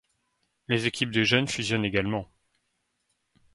[0.67, 2.27] Les équipes de jeunes fusionnent également.